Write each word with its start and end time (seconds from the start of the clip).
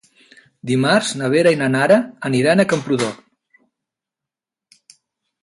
Dimarts 0.69 1.11
na 1.19 1.29
Vera 1.33 1.51
i 1.55 1.59
na 1.59 1.67
Nara 1.75 1.99
aniran 2.31 2.65
a 2.65 2.67
Camprodon. 2.73 3.15